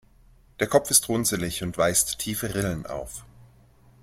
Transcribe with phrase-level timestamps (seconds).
[0.59, 3.23] Der Kopf ist runzelig und weist tiefe Rillen auf.